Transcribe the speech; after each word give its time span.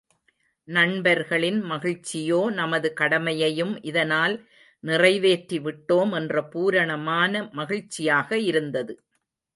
நண்பர்களின் 0.67 1.59
மகிழ்ச்சியோ 1.63 2.39
நமது 2.51 2.89
கடமையையும் 2.93 3.73
இதனால் 3.81 4.35
நிறைவேற்றிவிட்டோம் 4.83 6.13
என்ற 6.13 6.43
பூரணமான 6.47 7.33
மகிழ்ச்சியாக 7.53 8.39
இருந்தது. 8.49 8.95